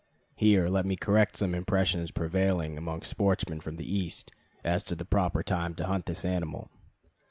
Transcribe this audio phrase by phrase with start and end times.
[0.35, 4.31] Here let me correct some impressions prevailing among sportsmen from the East
[4.65, 6.71] as to the proper time to hunt this animal.